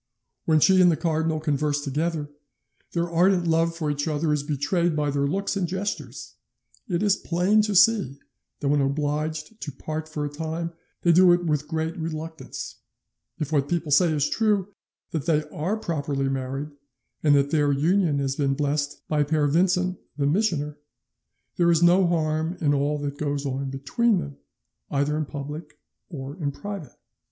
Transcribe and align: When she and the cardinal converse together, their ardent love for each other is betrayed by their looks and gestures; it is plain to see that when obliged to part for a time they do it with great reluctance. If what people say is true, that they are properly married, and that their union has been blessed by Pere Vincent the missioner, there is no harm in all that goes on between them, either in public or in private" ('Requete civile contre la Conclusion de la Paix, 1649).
When 0.45 0.59
she 0.59 0.81
and 0.81 0.91
the 0.91 0.97
cardinal 0.97 1.39
converse 1.39 1.83
together, 1.83 2.27
their 2.93 3.07
ardent 3.07 3.45
love 3.45 3.75
for 3.75 3.91
each 3.91 4.07
other 4.07 4.33
is 4.33 4.41
betrayed 4.41 4.95
by 4.95 5.11
their 5.11 5.27
looks 5.27 5.55
and 5.55 5.67
gestures; 5.67 6.37
it 6.89 7.03
is 7.03 7.15
plain 7.15 7.61
to 7.61 7.75
see 7.75 8.19
that 8.61 8.69
when 8.69 8.81
obliged 8.81 9.61
to 9.61 9.71
part 9.71 10.09
for 10.09 10.25
a 10.25 10.29
time 10.29 10.73
they 11.03 11.11
do 11.11 11.31
it 11.33 11.45
with 11.45 11.67
great 11.67 11.95
reluctance. 11.99 12.77
If 13.37 13.51
what 13.51 13.69
people 13.69 13.91
say 13.91 14.11
is 14.11 14.27
true, 14.27 14.69
that 15.11 15.27
they 15.27 15.43
are 15.49 15.77
properly 15.77 16.29
married, 16.29 16.71
and 17.21 17.35
that 17.35 17.51
their 17.51 17.71
union 17.71 18.17
has 18.17 18.35
been 18.35 18.55
blessed 18.55 19.07
by 19.07 19.21
Pere 19.21 19.45
Vincent 19.45 19.99
the 20.17 20.25
missioner, 20.25 20.79
there 21.57 21.69
is 21.69 21.83
no 21.83 22.07
harm 22.07 22.57
in 22.59 22.73
all 22.73 22.97
that 23.01 23.19
goes 23.19 23.45
on 23.45 23.69
between 23.69 24.17
them, 24.17 24.37
either 24.89 25.15
in 25.15 25.25
public 25.27 25.77
or 26.09 26.37
in 26.37 26.49
private" 26.49 26.49
('Requete 26.49 26.49
civile 26.49 26.49
contre 26.49 26.49
la 26.49 26.49
Conclusion 26.49 26.49
de 26.49 26.57
la 26.57 26.89
Paix, 26.89 26.89
1649). 26.89 26.97